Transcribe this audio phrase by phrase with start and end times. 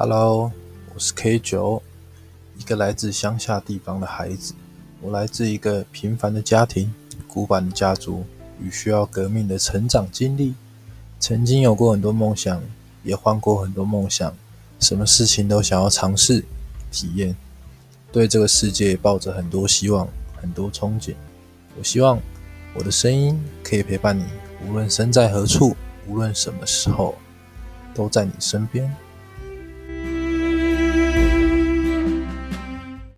[0.00, 0.52] Hello，
[0.94, 1.82] 我是 K 九，
[2.56, 4.54] 一个来自乡下地方的孩子。
[5.00, 6.94] 我来自一个平凡的家庭，
[7.26, 8.24] 古板的家族
[8.60, 10.54] 与需要革命的成长经历。
[11.18, 12.62] 曾经有过很多梦想，
[13.02, 14.32] 也换过很多梦想，
[14.78, 16.44] 什么事情都想要尝试
[16.92, 17.34] 体验。
[18.12, 20.06] 对这个世界抱着很多希望，
[20.40, 21.16] 很多憧憬。
[21.76, 22.20] 我希望
[22.72, 24.24] 我的声音可以陪伴你，
[24.64, 25.74] 无论身在何处，
[26.06, 27.16] 无论什么时候，
[27.92, 28.94] 都在你身边。